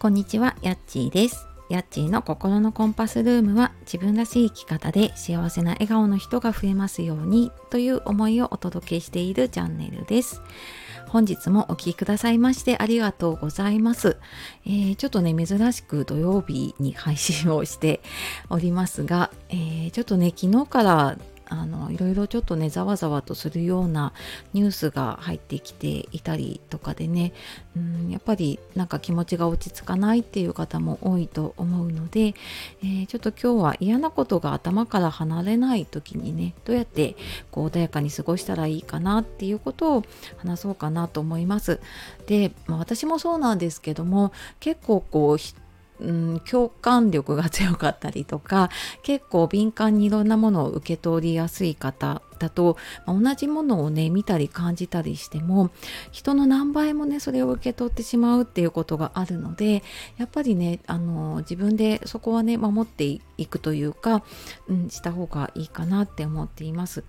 [0.00, 1.48] こんにちは、やっちーです。
[1.68, 10.40] やっちーの心のコンパスルームは自分らしい生き方で幸せな笑顔の人が増えますようにという思いをお届けしているチャンネルです。
[11.08, 14.18] 本日もお聴きくださいましてありがとうございます、
[14.66, 18.00] えー、ちょっとね珍しく土曜日に配信をして
[18.50, 21.18] おりますが、えー、ちょっとね昨日から
[21.50, 24.12] あのいろいろちょっとねざわざわとするような
[24.52, 27.32] ニュースが入ってきていたりとかでね
[27.76, 32.34] うんやっぱりなんか気持ちが落ち着かないっていう方も多いと思うので、
[32.82, 37.16] えー、ちょっと今日は嫌なことが頭から離れない時にねどうやって
[37.50, 40.04] こう穏やかに過ごしたらいいかなっていうことを
[40.38, 41.80] 話そうかなと思います。
[42.26, 45.38] で、まあ、私もそうなんですけども結構こう
[46.00, 48.70] うん、共感力が強かったりとか
[49.02, 55.70] 結構敏感にいろんなものを受け取りやすい方だと、ま、同じものをね見たり感じたりしても
[56.12, 59.82] 人の何倍もねそれを受け取ってしまうっていうことがあるので
[60.16, 63.04] やっぱりねあの自分でそこはね守って
[63.36, 64.22] いくというか、
[64.68, 67.04] うん、した方がいいかなって思っています。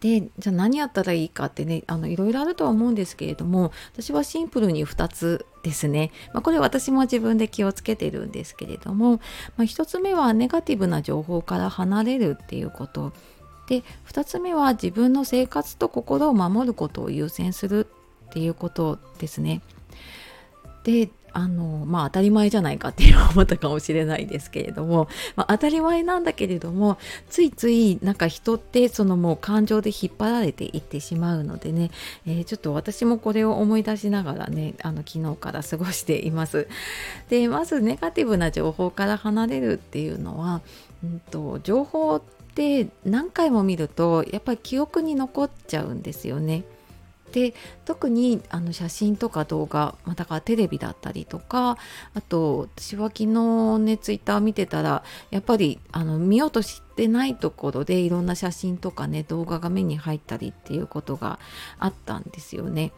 [0.00, 9.18] でじゃあ何やったらいいかってねあのいろいろあるとは思うんですけれども私はシンプルに2つですね、まあ、これ私も自分で気をつけてるんですけれども、ま
[9.58, 13.12] あ、1つ目はネガティブな情報から離れるっていうこと
[13.66, 17.88] で2つ目は自分の生活と心を守ることを優先する
[18.26, 19.62] っていうことですね。
[20.84, 26.96] であのまあ当たり前じゃないかっていうのは思ったかもしれないですけれども、まあ、当たり前なんだけれども
[27.28, 31.90] ついついなんか人ってそのもう感情で引っ張られていってしまうのでね、
[32.26, 36.68] えー、ちょっと私もこれを思い出しながらねあの昨日から過ごしています。
[37.28, 40.62] でまずネガティブな情報から離れるっていうのは、
[41.02, 42.22] うんと、情報っ
[42.54, 46.64] て何回も見るとやっぱり記憶に残っちゃうんですよね。
[47.34, 47.52] で
[47.84, 51.78] 特にあの写真とか動画、ま、だからテレビだったりとか
[52.14, 61.40] あと私は昨日ねツイッター見てたらやっぱりあの見ようとしてないところでいろんな写真とかね動画が目に入ったりっていうことが
[61.80, 62.92] あったんですよね。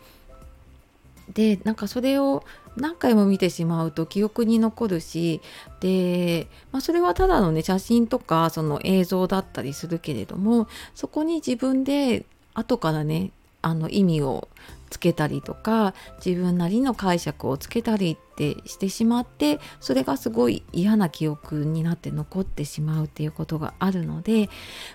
[1.33, 2.45] でなんかそれを
[2.77, 5.41] 何回も見てしまうと記憶に残るし
[5.81, 13.33] で、まあ、それはただのね写真とかその映像だったりするけれどもそこに自分で後からね
[13.67, 14.47] あの意味を
[14.91, 15.93] つけたりとか
[16.25, 24.49] 自分なりの解釈をつけたりってしてしまってそれがすごい嫌な記憶になって残ってしまうっていうことがあるので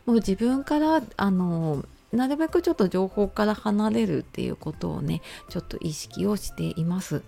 [0.06, 1.84] もう自分からあの
[2.14, 7.24] なるべくちょっと情報から離れるっていうことをねちょっと意識をしています。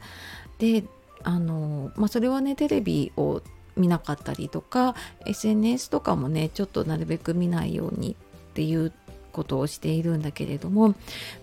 [0.59, 0.85] で
[1.23, 3.41] あの、まあ、それはねテレビを
[3.75, 8.15] 見なかったりとか SNS とかもねちょっとなるべく見ないように
[8.51, 8.93] っていう
[9.33, 10.89] ことをしているんだけれども、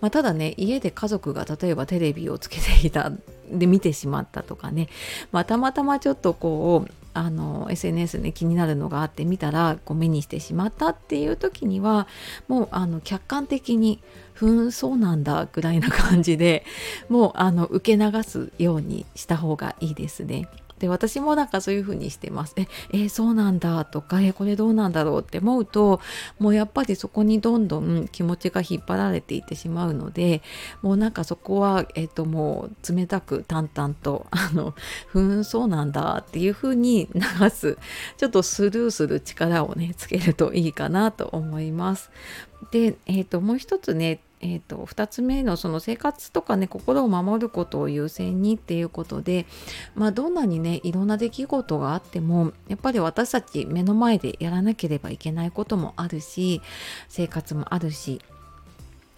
[0.01, 3.13] まあ、ただね家で家族が例えばテレビをつけていた
[3.51, 4.89] で見てしまったとかね、
[5.33, 12.07] まあ、たまたまちょっとこうあの SNS で気になるのがあって見たらこう目にしてしまったっていう時には
[12.47, 14.01] もうあの客観的に
[14.33, 16.65] 「ふんそうなんだ」ぐらいな感じで
[17.09, 20.49] もうあの受け流すようにした方がいいですね。
[20.81, 22.55] で私もなんかそういう風にしてます。
[22.57, 26.01] ええー、そうなんだとかえこれどうなんだろうって思うと
[26.39, 30.43] もうやっぱりそこにどんどん気持ちが引っ張られていってしまうので
[30.81, 34.75] もうなんかそこは、えーと、もう冷たく淡々と あの
[35.07, 37.77] ふんそうなんだっていう風に流す
[38.17, 42.11] ちょっとスルーする力をねつけるといいかなと思います。
[42.71, 49.47] で、えーともう一つねえーと、2つ目のその生活とかね心を守ることを優先にっていうことで、
[49.95, 56.63] まあ、どんなにねいろんな出来事があってもやっぱり私たち目の前でやらなければいけないこともあるし
[57.09, 58.23] 生活もあるし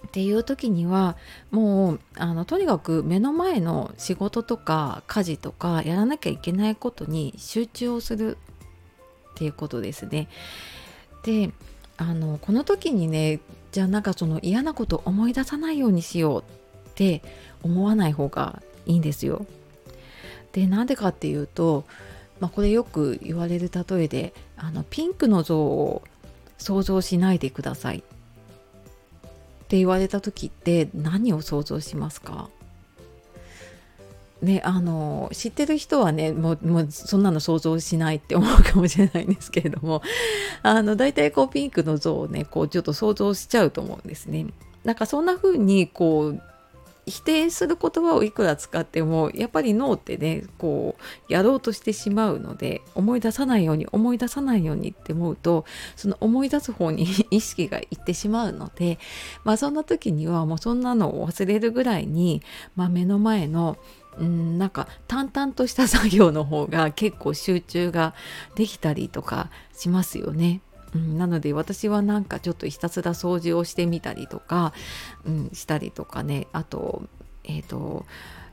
[0.07, 1.17] っていう時には
[1.53, 8.37] もうあのとにかく目の前の仕事とか家事とかやらなきゃいけないことに集中をする
[9.31, 10.29] っていうことですね。
[11.23, 11.53] で
[12.03, 13.41] あのこの時にね
[13.71, 17.23] じゃあなんかその嫌なこと思い出さないようにしようって
[17.63, 19.47] 思わない方がいいんですよ。
[20.53, 21.85] でなんでかっていうと、
[22.41, 26.03] まあ、これよく言われる例えであのピンクの像を
[26.59, 28.03] 想像しないでくださいっ
[29.69, 32.51] て言われた時って何を想像しますか？
[34.43, 40.03] ね、あの知ってる人はねもうもうそんなの想像しないって思うかもしれないんですけれども
[40.65, 44.47] あの大体こうピンクの像をねこうちょっと想像しちゃうと思うんですね。
[44.83, 46.43] なんかそんな風にこう
[47.07, 50.97] 否定する言葉をいくら使ってもやっぱり脳ってねこ
[51.29, 55.65] うやろうとしてしまうので思い出さないように思い出さないようにって思うと
[55.97, 58.99] その思い出す方に 意識がいってしまうので
[59.45, 62.43] まあそんな時にはもうそんなのを忘れるぐらいに、
[62.77, 63.77] まあ、目の前の
[64.19, 68.15] うんなんか淡々とした作業の方が結構集中が
[68.55, 70.61] できたりとかしますよね。
[70.95, 74.75] うん、なので私はなんかちょっとひたすら掃除をしてみたりとか、
[75.25, 77.03] うん、したりとかねあと
[77.45, 78.05] えっ、ー、と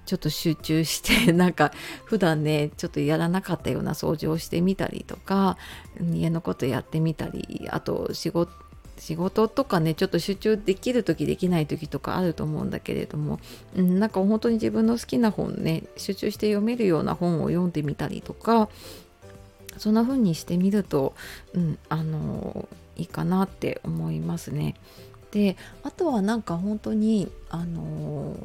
[0.06, 1.72] ちょっと集中して なんか
[2.06, 5.58] 普段ねちょっとやらなかったような掃除をしてみたりとか
[6.00, 8.52] 家のことやってみたりあと仕事
[9.00, 13.40] 仕事とかねちょっと集中できる時できない時とかあると思うんだけれども、
[13.76, 18.70] うん、なんか本当に自分の好きな本ね集中して読めるような本を読んでみたりとか
[19.78, 21.16] そんな風にしてみると、
[21.54, 22.68] うん、あの
[22.98, 24.76] いいかなって思いますね。
[25.32, 28.36] であとはなんか本当にあの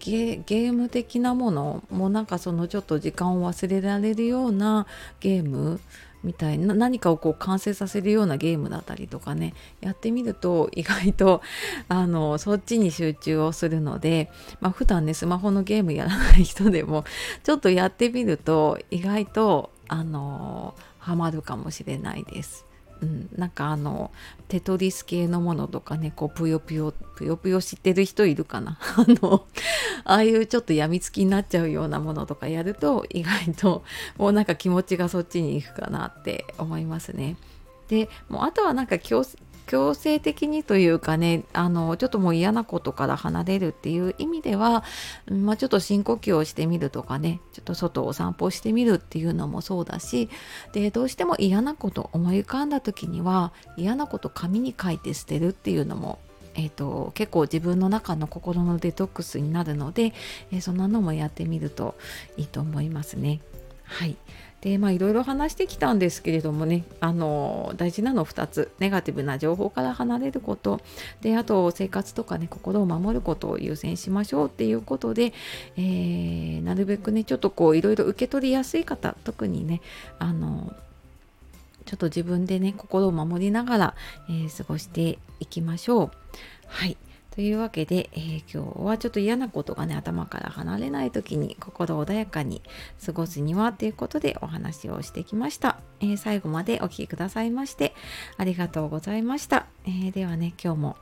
[0.00, 4.86] ゲーム的なものもなんかそのちょっと時間を忘れられるような
[5.20, 5.80] ゲーム
[6.26, 11.40] みたいな何かをこう完成させるようなゲームだったりとかねやってみると意外と
[11.88, 14.30] あのそっちに集中をするので、
[14.60, 17.04] まあ、普段ねスマホのゲームやらない人でも
[17.44, 22.65] ちょっとやってみると意外とあのハマるかもしれないです。
[23.02, 24.10] うん、なんかあの
[24.48, 28.78] テトリス系のものとかねこうぷよぷよぷよぷよ知ってる人いるかな？
[28.96, 29.46] あの
[30.04, 33.84] ああいうちょっとやみつきになっちゃうようなものとかやると意外と
[34.16, 37.36] もうなんか気持ちがそっちに行くかなって思いますね。
[37.88, 38.98] でもうあとはなんか
[39.66, 44.84] 強制的にというかねあのちょっともう嫌なことから離れるっていう意味では、
[45.28, 50.30] まあ、ちょっと深呼吸をしてみるとかねちょっと外を散歩してみるっていうのもそうだし
[50.72, 56.18] でどうしても嫌なこと思い浮かんだ時には嫌なこと紙に書いて捨てるっていうのも
[56.58, 60.14] えーと、結構自分の中の心のデトックスになるので、
[60.50, 61.96] えー、そんなのもやってみると
[62.38, 63.40] いいと思いますね。
[63.86, 64.16] はい。
[64.60, 70.80] でまあいろいろ話してきたんですけれどもねあの大事なの2つネガティブな情報から離れること。
[71.20, 75.32] であと生活とかね心を守ることを優先しましょうっていうことで、
[75.76, 79.82] えー、なるべくねちょっとこういろいろ受け取りやすい方特にね
[80.18, 80.74] あの
[81.84, 83.94] ちょっと自分でね心を守りながら、
[84.28, 86.10] えー、過ごしていきましょう。
[86.66, 86.96] はい。
[87.36, 92.62] というわけで、えー、今日はちょっと嫌なことがね頭から離れない時に心穏やかに
[93.04, 97.94] 過ごすにはということでお話をしてきました、えー、最後までお聴きくださいまして
[98.38, 100.96] ありがとうございました、えー、ではね今日も、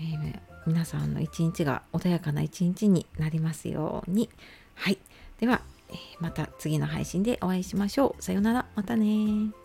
[0.00, 4.30] え皆さんの一日が穏やかな一日になりますように。
[4.74, 4.98] はい。
[5.40, 8.22] では、えまた次の配信でお会いしましょう。
[8.22, 8.66] さようなら。
[8.76, 9.61] またね